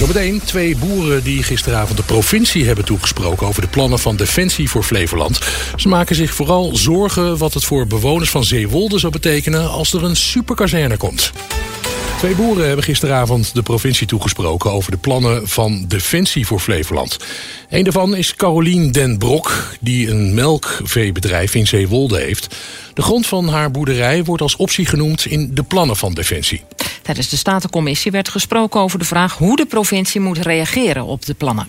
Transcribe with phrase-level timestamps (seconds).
[0.00, 3.46] Zometeen twee boeren die gisteravond de provincie hebben toegesproken...
[3.46, 5.38] over de plannen van Defensie voor Flevoland.
[5.76, 9.70] Ze maken zich vooral zorgen wat het voor bewoners van Zeewolde zou betekenen...
[9.70, 11.32] als er een superkazerne komt.
[12.18, 14.70] Twee boeren hebben gisteravond de provincie toegesproken...
[14.70, 17.16] over de plannen van Defensie voor Flevoland.
[17.68, 22.56] Een daarvan is Carolien Den Brok, die een melkveebedrijf in Zeewolde heeft.
[22.94, 26.62] De grond van haar boerderij wordt als optie genoemd in de plannen van Defensie.
[27.10, 29.38] Tijdens de Statencommissie werd gesproken over de vraag...
[29.38, 31.68] hoe de provincie moet reageren op de plannen.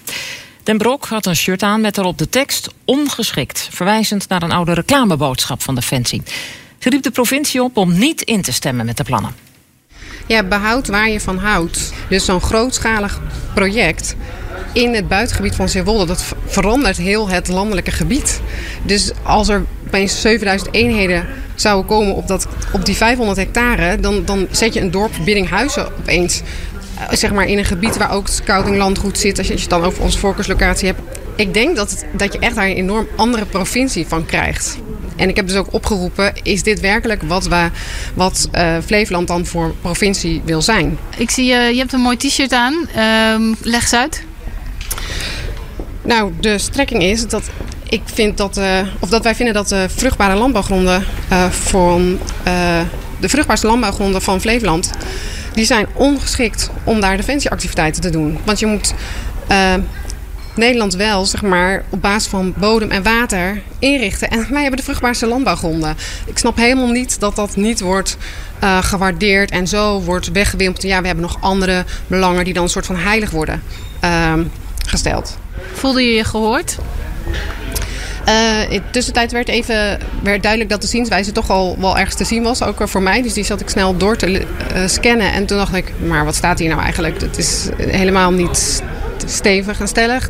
[0.63, 3.67] Den Brok had een shirt aan met erop de tekst ongeschikt...
[3.71, 6.21] verwijzend naar een oude reclameboodschap van Defensie.
[6.79, 9.35] Ze riep de provincie op om niet in te stemmen met de plannen.
[10.27, 11.93] Ja, behoud waar je van houdt.
[12.09, 13.21] Dus zo'n grootschalig
[13.53, 14.15] project
[14.73, 18.41] in het buitengebied van Zeewolde, dat verandert heel het landelijke gebied.
[18.83, 24.25] Dus als er opeens 7000 eenheden zouden komen op, dat, op die 500 hectare, dan,
[24.25, 26.41] dan zet je een dorp Biddinghuizen opeens
[26.97, 29.83] eh, zeg maar in een gebied waar ook scouting landgoed zit, als je het dan
[29.83, 30.99] over onze voorkeurslocatie hebt.
[31.35, 34.77] Ik denk dat, het, dat je echt daar een enorm andere provincie van krijgt.
[35.15, 37.69] En ik heb dus ook opgeroepen, is dit werkelijk wat, we,
[38.13, 40.97] wat uh, Flevoland dan voor provincie wil zijn?
[41.17, 42.73] Ik zie, uh, je hebt een mooi t-shirt aan.
[42.95, 44.23] Uh, leg eens uit.
[46.01, 47.49] Nou, de strekking is dat
[47.91, 51.03] ik vind dat, uh, of dat wij vinden dat de vruchtbare landbouwgronden
[51.49, 52.19] van
[53.19, 54.91] de vruchtbaarste landbouwgronden van Flevoland,
[55.53, 58.39] die zijn ongeschikt om daar defensieactiviteiten te doen.
[58.43, 58.93] Want je moet
[60.55, 64.29] Nederland wel, zeg maar, op basis van bodem en water inrichten.
[64.29, 65.97] En wij hebben de vruchtbaarste landbouwgronden.
[66.25, 68.17] Ik snap helemaal niet dat dat niet wordt
[68.81, 70.83] gewaardeerd en zo wordt weggewimpeld.
[70.83, 73.63] Ja, we hebben nog andere belangen die dan een soort van heilig worden
[74.03, 74.33] uh,
[74.87, 75.37] gesteld.
[75.73, 76.77] Voelde je je gehoord?
[78.27, 82.15] Uh, in de tussentijd werd even werd duidelijk dat de zienswijze toch al wel ergens
[82.15, 83.21] te zien was, ook voor mij.
[83.21, 84.45] Dus die zat ik snel door te uh,
[84.85, 85.33] scannen.
[85.33, 87.19] En toen dacht ik, maar wat staat hier nou eigenlijk?
[87.19, 88.83] Dat is helemaal niet
[89.25, 90.29] stevig en stellig.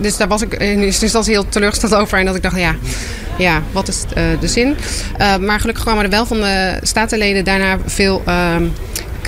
[0.00, 2.18] Dus daar was ik in eerste instantie heel teleurgesteld over.
[2.18, 2.74] En dat ik dacht, ja,
[3.38, 4.04] ja wat is
[4.40, 4.76] de zin?
[5.18, 8.56] Maar gelukkig kwamen er wel van de statenleden daarna veel uh,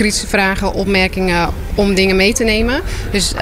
[0.00, 2.82] kritische vragen, opmerkingen om dingen mee te nemen.
[3.12, 3.32] Dus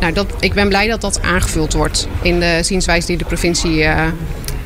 [0.00, 3.84] nou, dat, ik ben blij dat dat aangevuld wordt in de zienswijze die de provincie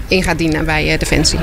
[0.09, 1.39] in gaat dienen bij Defensie.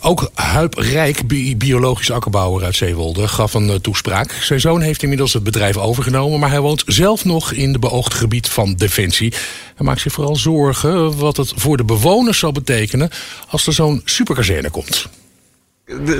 [0.00, 1.20] Ook Huip Rijk,
[1.58, 4.32] biologisch akkerbouwer uit Zeewolde, gaf een toespraak.
[4.32, 8.16] Zijn zoon heeft inmiddels het bedrijf overgenomen, maar hij woont zelf nog in het beoogde
[8.16, 9.32] gebied van Defensie.
[9.74, 13.10] Hij maakt zich vooral zorgen wat het voor de bewoners zal betekenen
[13.48, 15.08] als er zo'n superkazerne komt.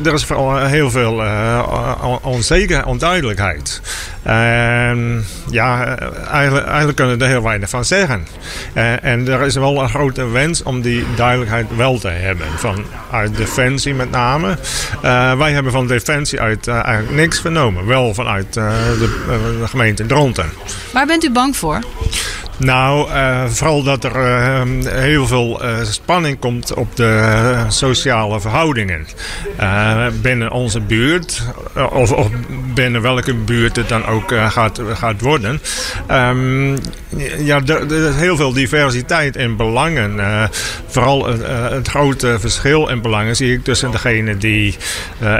[0.04, 3.80] Er is vooral heel veel uh, onzekerheid, onduidelijkheid.
[4.22, 5.98] En ja,
[6.30, 8.26] eigenlijk, eigenlijk kunnen we er heel weinig van zeggen.
[8.74, 12.46] Uh, en er is wel een grote wens om die duidelijkheid wel te hebben.
[12.56, 14.58] Vanuit Defensie met name.
[15.38, 17.86] Wij hebben van Defensie uit eigenlijk niks vernomen.
[17.86, 18.60] Wel vanuit de,
[18.98, 20.50] de, gemeente Dronten.
[20.92, 21.78] Waar bent u bang voor?
[22.56, 29.06] Nou, uh, vooral dat er uh, heel veel uh, spanning komt op de sociale verhoudingen.
[30.22, 31.42] binnen onze buurt,
[31.92, 32.28] of, of,
[32.74, 35.60] binnen welke buurt het dan ook gaat, gaat worden.
[36.10, 36.78] Um,
[37.38, 40.20] ja, er, is heel veel diversiteit in belangen.
[40.86, 41.26] vooral
[41.72, 44.76] het grote verschil in belangen zie ik tussen degenen die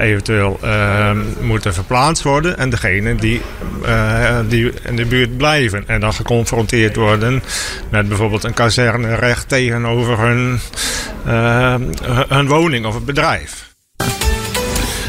[0.00, 3.41] eventueel ehm, moeten verplaatst worden en degenen die,
[4.49, 7.43] die in de buurt blijven en dan geconfronteerd worden worden.
[7.89, 10.61] Met bijvoorbeeld een kazernerecht tegenover hun,
[11.27, 11.75] uh,
[12.29, 13.71] hun woning of het bedrijf.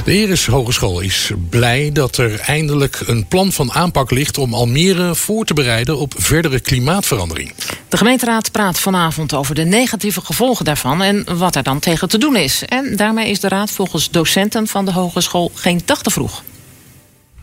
[0.04, 5.16] De Heres Hogeschool is blij dat er eindelijk een plan van aanpak ligt om Almere
[5.16, 7.54] voor te bereiden op verdere klimaatverandering.
[7.90, 12.18] De gemeenteraad praat vanavond over de negatieve gevolgen daarvan en wat er dan tegen te
[12.18, 12.64] doen is.
[12.66, 16.44] En daarmee is de raad volgens docenten van de hogeschool geen dag te vroeg.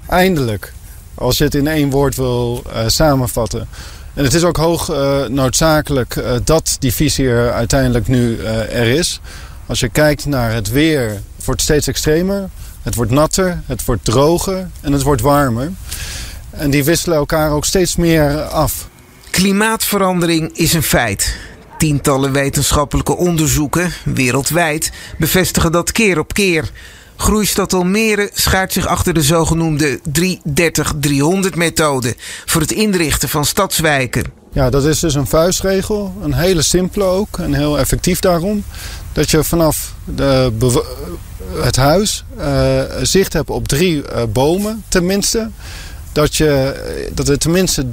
[0.09, 0.73] Eindelijk,
[1.15, 3.69] als je het in één woord wil uh, samenvatten.
[4.21, 8.77] En het is ook hoog uh, noodzakelijk uh, dat die visie er uiteindelijk nu uh,
[8.77, 9.21] er is.
[9.67, 12.49] Als je kijkt naar het weer, het wordt steeds extremer.
[12.83, 15.73] Het wordt natter, het wordt droger en het wordt warmer.
[16.51, 18.89] En die wisselen elkaar ook steeds meer af.
[19.31, 21.37] Klimaatverandering is een feit.
[21.79, 26.71] Tientallen wetenschappelijke onderzoeken wereldwijd bevestigen dat keer op keer.
[27.21, 32.15] Groeistad Almere schaart zich achter de zogenoemde 330-300-methode
[32.45, 34.25] voor het inrichten van stadswijken.
[34.53, 38.65] Ja, dat is dus een vuistregel, een hele simpele ook en heel effectief daarom.
[39.13, 40.53] Dat je vanaf de
[41.55, 45.51] het huis uh, zicht hebt op drie uh, bomen, tenminste.
[46.13, 47.87] Dat, je, dat er tenminste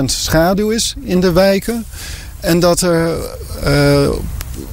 [0.00, 1.84] 30% schaduw is in de wijken.
[2.40, 3.16] En dat er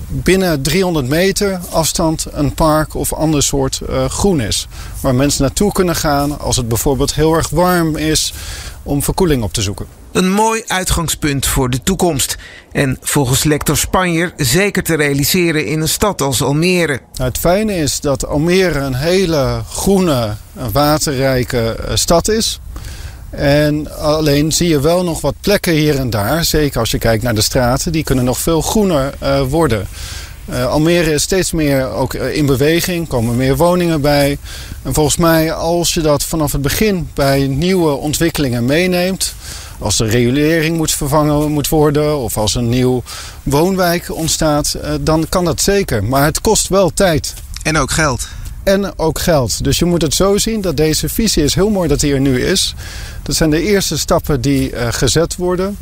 [0.07, 4.67] binnen 300 meter afstand een park of ander soort uh, groen is.
[5.01, 8.33] Waar mensen naartoe kunnen gaan als het bijvoorbeeld heel erg warm is.
[8.83, 9.85] om verkoeling op te zoeken.
[10.11, 12.37] Een mooi uitgangspunt voor de toekomst.
[12.71, 17.01] En volgens lector Spanjer zeker te realiseren in een stad als Almere.
[17.13, 20.35] Nou, het fijne is dat Almere een hele groene,
[20.71, 22.59] waterrijke stad is.
[23.31, 27.23] En alleen zie je wel nog wat plekken hier en daar, zeker als je kijkt
[27.23, 29.87] naar de straten, die kunnen nog veel groener uh, worden.
[30.49, 34.37] Uh, Almere is steeds meer ook in beweging, komen meer woningen bij.
[34.83, 39.33] En volgens mij, als je dat vanaf het begin bij nieuwe ontwikkelingen meeneemt,
[39.79, 43.03] als de regulering moet vervangen moet worden of als een nieuw
[43.43, 46.03] woonwijk ontstaat, dan kan dat zeker.
[46.03, 47.33] Maar het kost wel tijd.
[47.63, 48.27] En ook geld
[48.63, 49.63] en ook geld.
[49.63, 52.19] Dus je moet het zo zien dat deze visie is heel mooi dat die er
[52.19, 52.75] nu is.
[53.23, 55.77] Dat zijn de eerste stappen die uh, gezet worden.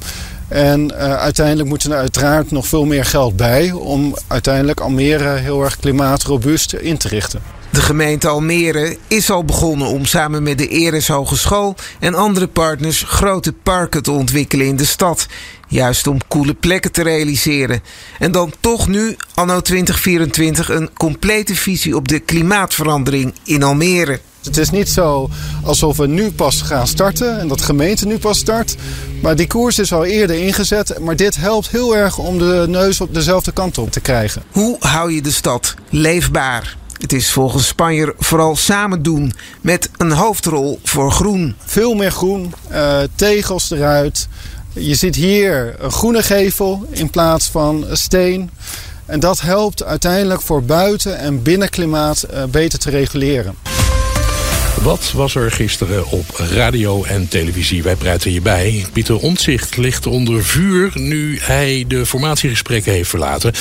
[0.47, 5.63] En uh, uiteindelijk moet er uiteraard nog veel meer geld bij om uiteindelijk Almere heel
[5.63, 7.41] erg klimaatrobuust in te richten.
[7.71, 13.03] De gemeente Almere is al begonnen om samen met de Eres Hogeschool en andere partners
[13.07, 15.27] grote parken te ontwikkelen in de stad.
[15.67, 17.81] Juist om coole plekken te realiseren.
[18.19, 24.19] En dan toch nu, anno 2024, een complete visie op de klimaatverandering in Almere.
[24.43, 25.29] Het is niet zo
[25.63, 28.75] alsof we nu pas gaan starten en dat de gemeente nu pas start.
[29.21, 30.99] Maar die koers is al eerder ingezet.
[30.99, 34.43] Maar dit helpt heel erg om de neus op dezelfde kant op te krijgen.
[34.51, 36.78] Hoe hou je de stad leefbaar?
[36.99, 41.55] Het is volgens Spanjer vooral samen doen met een hoofdrol voor groen.
[41.65, 44.27] Veel meer groen, uh, tegels eruit.
[44.73, 48.49] Je ziet hier een groene gevel in plaats van steen.
[49.05, 53.55] En dat helpt uiteindelijk voor buiten- en binnenklimaat uh, beter te reguleren.
[54.81, 57.83] Wat was er gisteren op radio en televisie?
[57.83, 58.85] Wij praten hierbij.
[58.93, 63.53] Pieter Ontzicht ligt onder vuur nu hij de formatiegesprekken heeft verlaten.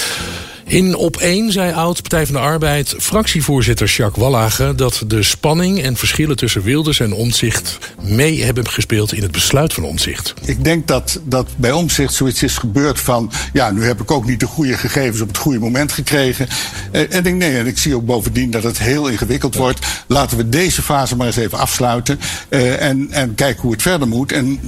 [0.68, 4.74] In op 1 zei oud-Partij van de Arbeid fractievoorzitter Jacques Wallage...
[4.74, 9.72] dat de spanning en verschillen tussen Wilders en Omzicht mee hebben gespeeld in het besluit
[9.72, 10.34] van Omzicht.
[10.44, 13.32] Ik denk dat, dat bij Omzicht zoiets is gebeurd van...
[13.52, 16.48] ja, nu heb ik ook niet de goede gegevens op het goede moment gekregen.
[16.90, 19.86] En ik denk, nee, en ik zie ook bovendien dat het heel ingewikkeld wordt.
[20.06, 22.20] Laten we deze fase maar eens even afsluiten.
[22.48, 24.32] Uh, en, en kijken hoe het verder moet.
[24.32, 24.60] En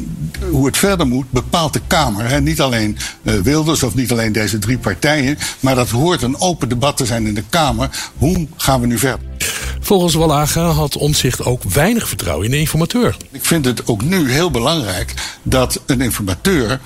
[0.50, 2.29] hoe het verder moet bepaalt de Kamer.
[2.29, 2.41] Hè.
[2.41, 5.38] Niet alleen uh, Wilders of niet alleen deze drie partijen...
[5.61, 8.11] maar dat hoort een open debat te zijn in de Kamer.
[8.19, 9.27] Hoe gaan we nu verder?
[9.81, 13.17] Volgens Wallaga had Omzicht ook weinig vertrouwen in de informateur.
[13.31, 16.81] Ik vind het ook nu heel belangrijk dat een informateur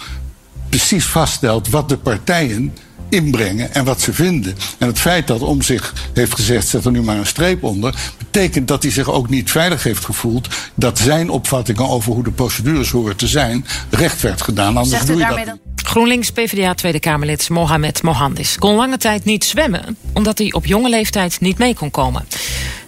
[0.69, 2.75] precies vaststelt wat de partijen
[3.09, 4.57] inbrengen en wat ze vinden.
[4.79, 7.95] En het feit dat om zich heeft gezegd, zet er nu maar een streep onder,
[8.19, 12.31] betekent dat hij zich ook niet veilig heeft gevoeld dat zijn opvattingen over hoe de
[12.31, 14.77] procedures horen te zijn, recht werd gedaan.
[14.77, 15.74] Anders doe je dat niet.
[15.95, 20.89] GroenLinks PvdA Tweede Kamerlid Mohamed Mohandis kon lange tijd niet zwemmen omdat hij op jonge
[20.89, 22.27] leeftijd niet mee kon komen.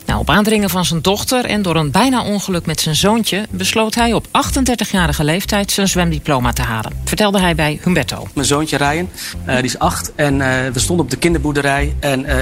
[0.06, 3.94] Nou, op aandringen van zijn dochter en door een bijna ongeluk met zijn zoontje besloot
[3.94, 6.92] hij op 38-jarige leeftijd zijn zwemdiploma te halen.
[7.04, 8.26] Vertelde hij bij Humberto.
[8.34, 9.08] Mijn zoontje Ryan,
[9.46, 12.36] uh, die is acht en uh, we stonden op de kinderboerderij en uh,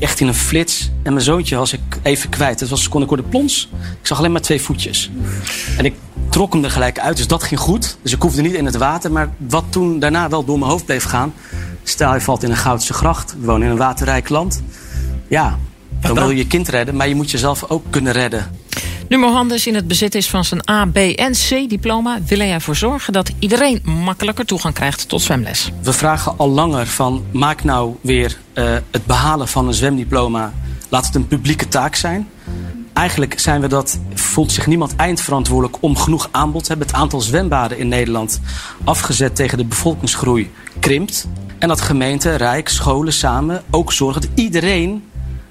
[0.00, 0.90] echt in een flits.
[1.02, 2.60] En mijn zoontje was ik even kwijt.
[2.60, 3.68] Het was een seconde de plons.
[4.00, 5.10] Ik zag alleen maar twee voetjes.
[5.76, 5.94] En ik
[6.34, 7.96] trok hem er gelijk uit, dus dat ging goed.
[8.02, 9.12] Dus ik hoefde niet in het water.
[9.12, 11.34] Maar wat toen daarna wel door mijn hoofd bleef gaan.
[11.82, 13.34] Stel je valt in een Goudse gracht.
[13.38, 14.62] We wonen in een waterrijk land.
[15.28, 15.58] Ja,
[16.00, 18.50] dan wil je je kind redden, maar je moet jezelf ook kunnen redden.
[19.08, 22.18] Nu Mohandes in het bezit is van zijn A, B en C diploma...
[22.26, 25.72] wil hij ervoor zorgen dat iedereen makkelijker toegang krijgt tot zwemles.
[25.82, 30.52] We vragen al langer van maak nou weer uh, het behalen van een zwemdiploma...
[30.88, 32.28] laat het een publieke taak zijn.
[32.94, 36.86] Eigenlijk zijn we dat, voelt zich niemand eindverantwoordelijk om genoeg aanbod te hebben.
[36.86, 38.40] Het aantal zwembaden in Nederland
[38.84, 41.28] afgezet tegen de bevolkingsgroei krimpt.
[41.58, 45.02] En dat gemeenten, rijk, scholen samen ook zorgen dat iedereen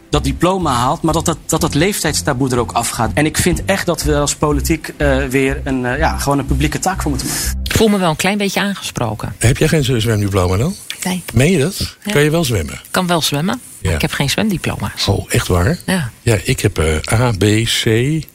[0.10, 3.12] dat diploma haalt, maar dat dat, dat, dat leeftijdstaboe er ook afgaat.
[3.14, 6.46] En ik vind echt dat we als politiek uh, weer een, uh, ja, gewoon een
[6.46, 7.60] publieke taak voor moeten maken.
[7.64, 9.36] Ik voel me wel een klein beetje aangesproken.
[9.38, 10.76] Heb jij geen zwemdiploma dan?
[11.04, 11.24] Nee.
[11.34, 11.96] Meen je dat?
[12.04, 12.12] Ja.
[12.12, 12.74] Kan je wel zwemmen?
[12.74, 13.92] Ik kan wel zwemmen, ja.
[13.92, 15.08] ik heb geen zwemdiploma's.
[15.08, 15.80] Oh, echt waar?
[15.86, 16.12] Ja.
[16.22, 17.86] Ja, ik heb uh, A, B, C.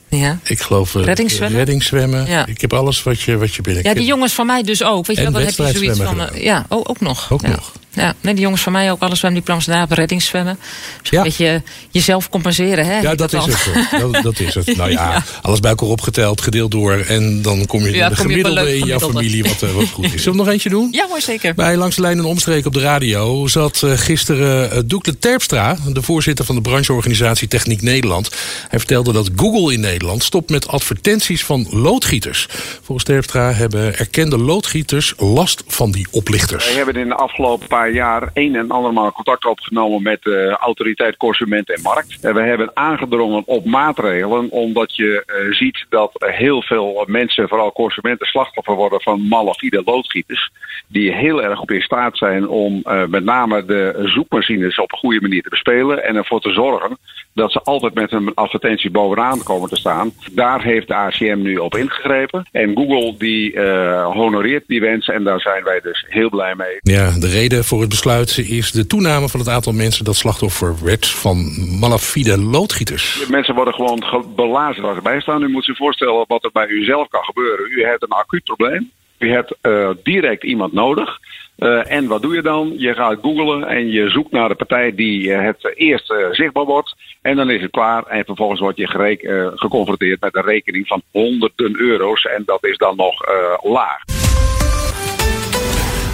[0.08, 0.38] Ja.
[0.44, 1.58] Ik geloof uh, reddingszwemmen.
[1.58, 2.26] reddingszwemmen.
[2.26, 2.46] Ja.
[2.46, 5.06] Ik heb alles wat je, wat je binnen Ja, die jongens van mij dus ook.
[5.06, 6.20] Weet je wel, dan heb je zoiets van.
[6.20, 7.32] Uh, ja, oh, ook nog.
[7.32, 7.72] Ook nog.
[7.98, 10.58] Ja, nee, die jongens van mij ook alle zwemdiploma's daar hebben reddingszwemmen.
[11.00, 11.18] Dus ja.
[11.18, 12.98] een beetje jezelf compenseren, hè?
[12.98, 13.66] Ja, dat, dat is het.
[14.12, 14.76] Dat, dat, is het.
[14.76, 16.92] Nou ja, ja, alles bij elkaar opgeteld, gedeeld door.
[16.92, 20.04] En dan kom je ja, de gemiddelde je in jouw familie wat, uh, wat goed
[20.04, 20.22] is.
[20.22, 20.88] Zullen we nog eentje doen?
[20.90, 21.54] Ja, mooi zeker.
[21.54, 25.76] Bij Langs de Lijn en Omstreek op de radio zat uh, gisteren uh, Doekle Terpstra,
[25.92, 28.30] de voorzitter van de brancheorganisatie Techniek Nederland.
[28.68, 32.46] Hij vertelde dat Google in Nederland stopt met advertenties van loodgieters.
[32.82, 36.64] Volgens Terpstra hebben erkende loodgieters last van die oplichters.
[36.66, 41.16] Wij hebben in de afgelopen paar jaar een en andermaal contact opgenomen met de autoriteit
[41.16, 42.24] Consument en Markt.
[42.24, 47.72] En we hebben aangedrongen op maatregelen, omdat je uh, ziet dat heel veel mensen, vooral
[47.72, 50.50] consumenten, slachtoffer worden van malafide loodgieters.
[50.88, 54.98] Die heel erg goed in staat zijn om uh, met name de zoekmachines op een
[54.98, 56.04] goede manier te bespelen.
[56.04, 56.98] En ervoor te zorgen
[57.38, 60.12] dat ze altijd met een advertentie bovenaan komen te staan.
[60.32, 62.48] Daar heeft de ACM nu op ingegrepen.
[62.52, 66.76] En Google die uh, honoreert die wens en daar zijn wij dus heel blij mee.
[66.80, 70.74] Ja, de reden voor het besluit is de toename van het aantal mensen dat slachtoffer
[70.84, 71.36] werd van
[71.80, 73.26] malafide loodgieters.
[73.28, 74.02] Mensen worden gewoon
[74.36, 75.42] belazerd als erbij staan.
[75.42, 77.70] U moet zich voorstellen wat er bij u zelf kan gebeuren.
[77.70, 78.90] U hebt een acuut probleem.
[79.18, 81.18] U hebt uh, direct iemand nodig.
[81.58, 82.74] Uh, en wat doe je dan?
[82.76, 86.64] Je gaat googlen en je zoekt naar de partij die uh, het eerst uh, zichtbaar
[86.64, 86.94] wordt.
[87.22, 88.06] En dan is het klaar.
[88.06, 92.22] En vervolgens word je geconfronteerd met een rekening van honderden euro's.
[92.22, 93.14] En dat is dan nog
[93.62, 94.02] laag.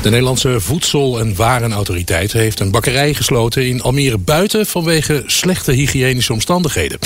[0.02, 6.32] De Nederlandse Voedsel- en Warenautoriteit heeft een bakkerij gesloten in Almere buiten vanwege slechte hygiënische
[6.32, 6.98] omstandigheden.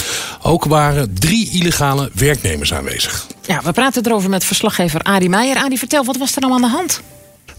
[0.43, 3.27] Ook waren drie illegale werknemers aanwezig.
[3.43, 5.57] Ja, we praten erover met verslaggever Adi Meijer.
[5.57, 7.03] Adi, vertel, wat was er nou aan de hand?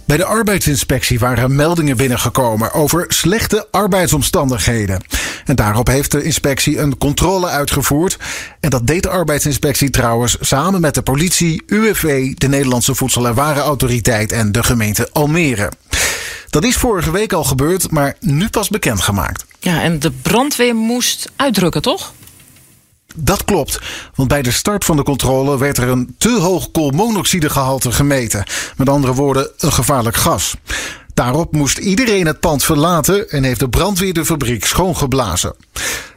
[0.10, 5.02] Bij de arbeidsinspectie waren meldingen binnengekomen over slechte arbeidsomstandigheden.
[5.46, 8.18] En daarop heeft de inspectie een controle uitgevoerd.
[8.60, 13.34] En dat deed de arbeidsinspectie trouwens samen met de politie, UWV, de Nederlandse Voedsel- en
[13.34, 15.72] Warenautoriteit en de gemeente Almere.
[16.50, 19.46] Dat is vorige week al gebeurd, maar nu pas bekendgemaakt.
[19.60, 22.14] Ja, en de brandweer moest uitdrukken, toch?
[23.16, 23.80] Dat klopt,
[24.16, 28.44] want bij de start van de controle werd er een te hoog koolmonoxidegehalte gemeten.
[28.78, 30.56] Met andere woorden, een gevaarlijk gas.
[31.14, 35.56] Daarop moest iedereen het pand verlaten en heeft de brandweer de fabriek schoongeblazen.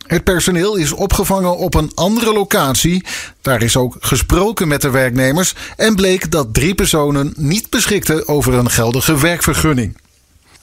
[0.06, 3.04] Het personeel is opgevangen op een andere locatie.
[3.40, 8.54] Daar is ook gesproken met de werknemers en bleek dat drie personen niet beschikten over
[8.54, 9.96] een geldige werkvergunning.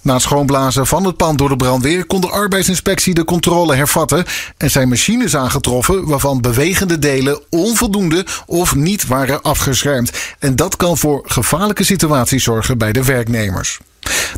[0.02, 4.26] Na schoonblazen van het pand door de brandweer kon de arbeidsinspectie de controle hervatten
[4.58, 10.12] en zijn machines aangetroffen waarvan bewegende delen onvoldoende of niet waren afgeschermd.
[10.40, 13.80] En dat kan voor gevaarlijke situaties zorgen bij de werknemers.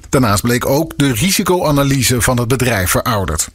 [0.09, 3.47] Daarnaast bleek ook de risicoanalyse van het bedrijf verouderd.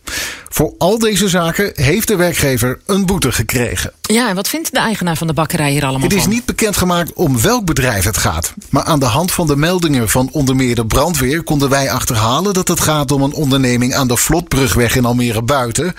[0.49, 3.93] Voor al deze zaken heeft de werkgever een boete gekregen.
[4.01, 6.31] Ja, en wat vindt de eigenaar van de bakkerij hier allemaal Het is van?
[6.31, 8.55] niet bekendgemaakt om welk bedrijf het gaat.
[8.71, 12.55] Maar aan de hand van de meldingen van onder meer de brandweer konden wij achterhalen
[12.55, 15.95] dat het gaat om een onderneming aan de Vlotbrugweg in Almere Buiten.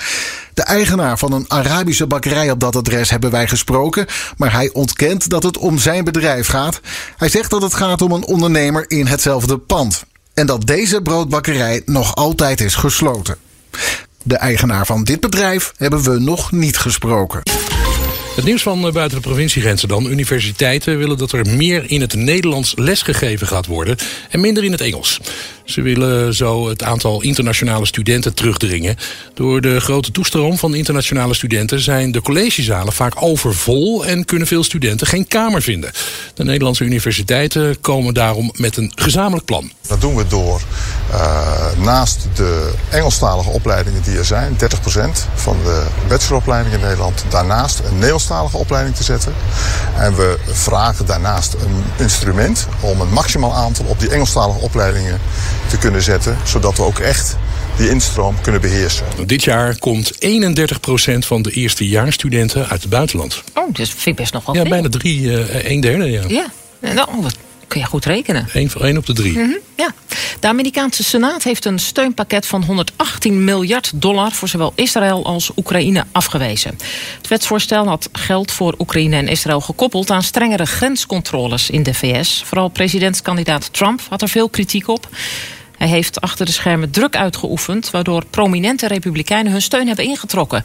[0.58, 4.06] De eigenaar van een Arabische bakkerij op dat adres hebben wij gesproken,
[4.38, 6.80] maar hij ontkent dat het om zijn bedrijf gaat.
[7.18, 10.06] Hij zegt dat het gaat om een ondernemer in hetzelfde pand.
[10.34, 13.38] En dat deze broodbakkerij nog altijd is gesloten.
[14.24, 17.42] De eigenaar van dit bedrijf hebben we nog niet gesproken.
[18.36, 20.06] Het nieuws van eh, buiten de provinciegrenzen dan.
[20.06, 23.98] Universiteiten willen dat er meer in het Nederlands lesgegeven gaat worden
[24.30, 25.20] en minder in het Engels.
[25.68, 28.96] Ze willen zo het aantal internationale studenten terugdringen.
[29.34, 34.64] Door de grote toestroom van internationale studenten zijn de collegezalen vaak overvol en kunnen veel
[34.64, 35.92] studenten geen kamer vinden.
[36.34, 39.72] De Nederlandse universiteiten komen daarom met een gezamenlijk plan.
[39.88, 40.62] Dat doen we door
[41.12, 44.58] uh, naast de Engelstalige opleidingen die er zijn, 30%
[45.36, 49.34] van de bacheloropleidingen in Nederland, daarnaast een Nederlandstalige opleiding te zetten.
[49.98, 55.20] En we vragen daarnaast een instrument om een maximaal aantal op die Engelstalige opleidingen
[55.70, 57.38] te kunnen zetten, zodat we ook echt
[57.78, 59.06] die instroom kunnen beheersen.
[59.26, 60.18] Dit jaar komt 31%
[61.18, 63.44] van de eerstejaarsstudenten uit het buitenland.
[63.54, 64.70] Oh, dus vind ik best nog wel Ja, veel.
[64.70, 66.10] bijna drie, uh, een derde.
[66.12, 66.24] Ja.
[66.28, 67.36] Ja, nou, dat
[67.68, 68.48] kun je goed rekenen.
[68.54, 69.32] Eén voor één op de drie.
[69.32, 69.94] Mm -hmm, ja.
[70.40, 76.06] De Amerikaanse Senaat heeft een steunpakket van 118 miljard dollar voor zowel Israël als Oekraïne
[76.12, 76.78] afgewezen.
[77.18, 82.44] Het wetsvoorstel had geld voor Oekraïne en Israël gekoppeld aan strengere grenscontroles in de VS.
[82.46, 85.10] Vooral presidentskandidaat Trump had er veel kritiek op.
[85.78, 90.64] Hij heeft achter de schermen druk uitgeoefend, waardoor prominente republikeinen hun steun hebben ingetrokken.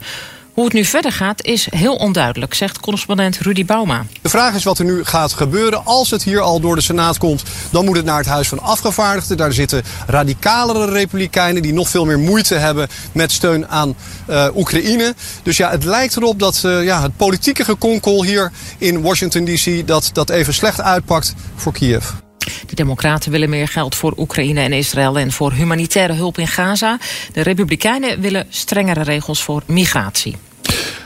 [0.53, 4.05] Hoe het nu verder gaat is heel onduidelijk, zegt correspondent Rudy Bauma.
[4.21, 5.85] De vraag is wat er nu gaat gebeuren.
[5.85, 8.59] Als het hier al door de Senaat komt, dan moet het naar het Huis van
[8.59, 9.37] Afgevaardigden.
[9.37, 13.95] Daar zitten radicalere republikeinen die nog veel meer moeite hebben met steun aan
[14.29, 15.15] uh, Oekraïne.
[15.43, 19.87] Dus ja, het lijkt erop dat uh, ja, het politieke gekonkel hier in Washington D.C.
[19.87, 22.05] Dat, dat even slecht uitpakt voor Kiev.
[22.65, 26.99] De Democraten willen meer geld voor Oekraïne en Israël en voor humanitaire hulp in Gaza.
[27.33, 30.35] De Republikeinen willen strengere regels voor migratie.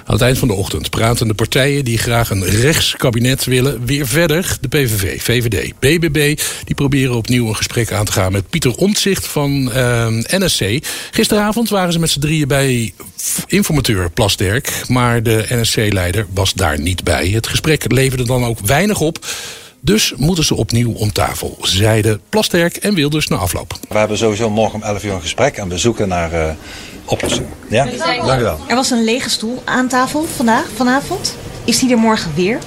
[0.07, 4.07] Aan het eind van de ochtend praten de partijen die graag een rechtskabinet willen weer
[4.07, 4.57] verder.
[4.61, 9.27] De PVV, VVD, BBB, die proberen opnieuw een gesprek aan te gaan met Pieter Omtzigt
[9.27, 10.87] van uh, NSC.
[11.11, 12.93] Gisteravond waren ze met z'n drieën bij
[13.47, 17.27] informateur Plasterk, maar de NSC-leider was daar niet bij.
[17.27, 19.25] Het gesprek leverde dan ook weinig op.
[19.79, 23.77] Dus moeten ze opnieuw om tafel, zeiden Plasterk en Wilders na afloop.
[23.89, 26.49] We hebben sowieso morgen om 11 uur een gesprek en we zoeken naar uh,
[27.05, 27.49] oplossingen.
[27.69, 27.85] Ja,
[28.25, 28.59] dank u wel.
[28.67, 31.35] Er was een lege stoel aan tafel vandaag, vanavond.
[31.63, 32.59] Is die er morgen weer?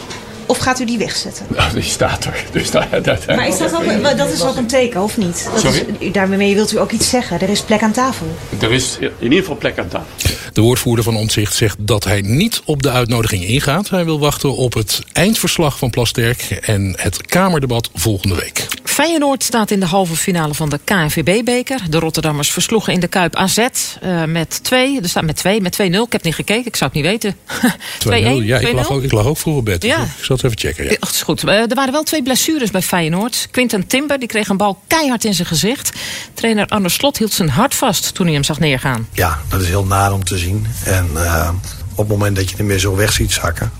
[0.51, 1.47] Of gaat u die wegzetten?
[1.57, 2.45] Nou, die staat er.
[2.53, 5.49] Dus dat, dat, maar is dat, ook, dat is ook een teken, of niet?
[5.53, 5.87] Dat Sorry?
[5.99, 7.41] Is, daarmee wilt u ook iets zeggen.
[7.41, 8.27] Er is plek aan tafel.
[8.61, 10.09] Er is in ieder geval plek aan tafel.
[10.53, 13.91] De woordvoerder van Omtzigt zegt dat hij niet op de uitnodiging ingaat.
[13.91, 18.67] Hij wil wachten op het eindverslag van Plasterk en het Kamerdebat volgende week.
[18.91, 21.81] Feyenoord staat in de halve finale van de KNVB-beker.
[21.91, 25.01] De Rotterdammers versloegen in de Kuip AZ uh, met 2.
[25.01, 25.85] Er staat met 2, met 2-0.
[25.85, 27.37] Ik heb niet gekeken, ik zou het niet weten.
[28.43, 29.83] 2-0, ja, ik lag, ook, ik lag ook vroeg op bed.
[29.83, 30.03] Ja.
[30.03, 30.85] Ik zal het even checken.
[30.85, 30.97] Ja.
[31.01, 31.45] Ach, is goed.
[31.45, 33.49] Uh, er waren wel twee blessures bij Feyenoord.
[33.51, 35.93] Quinten Timber die kreeg een bal keihard in zijn gezicht.
[36.35, 39.09] Trainer Arne Slot hield zijn hart vast toen hij hem zag neergaan.
[39.13, 40.67] Ja, dat is heel naar om te zien.
[40.85, 41.49] En uh,
[41.91, 43.73] op het moment dat je hem weer zo weg ziet zakken...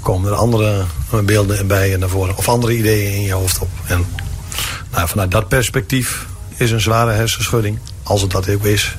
[0.00, 0.84] komen er andere
[1.24, 2.36] beelden bij naar voren.
[2.36, 3.68] Of andere ideeën in je hoofd op.
[3.86, 4.06] En
[4.96, 6.26] nou, vanuit dat perspectief
[6.56, 7.78] is een zware hersenschudding.
[8.02, 8.96] Als het dat ook is,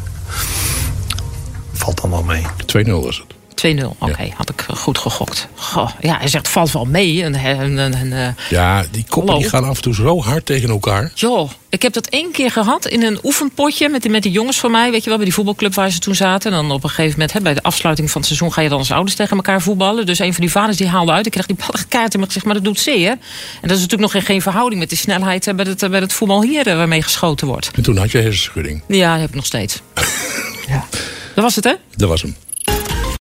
[1.74, 2.46] valt dan wel mee.
[2.86, 3.37] 2-0 was het.
[3.66, 5.48] 2-0, oké, okay, had ik goed gegokt.
[5.56, 7.24] Goh, ja, hij zegt, valt wel mee.
[7.24, 10.70] En, en, en, uh, ja, die koppen die gaan af en toe zo hard tegen
[10.70, 11.12] elkaar.
[11.14, 14.60] Joh, ik heb dat één keer gehad in een oefenpotje met, die, met die jongens
[14.60, 14.92] van mij.
[14.92, 16.52] Weet je wel, bij die voetbalclub waar ze toen zaten.
[16.52, 18.54] En dan op een gegeven moment, hè, bij de afsluiting van het seizoen...
[18.54, 20.06] ga je dan als ouders tegen elkaar voetballen.
[20.06, 21.26] Dus een van die vaders die haalde uit.
[21.26, 23.10] Ik kreeg die kaart en ik zeg, maar dat doet zeer.
[23.10, 23.18] En
[23.62, 25.52] dat is natuurlijk nog geen, geen verhouding met die snelheid...
[25.56, 27.72] bij het, bij het voetbal hier waarmee geschoten wordt.
[27.76, 28.84] En toen had je hersenschudding.
[28.88, 29.82] Ja, dat heb ik nog steeds.
[30.68, 30.86] ja.
[31.36, 31.74] Dat was het, hè?
[31.96, 32.36] Dat was hem.